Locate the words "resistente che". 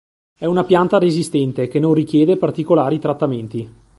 0.97-1.77